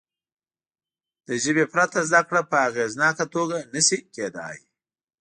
له 1.25 1.33
ژبې 1.43 1.65
پرته 1.73 1.99
زده 2.09 2.21
کړه 2.27 2.41
په 2.49 2.57
اغېزناکه 2.69 3.25
توګه 3.35 3.57
نه 3.73 3.81
شي 3.87 3.97
کېدای. 4.15 4.57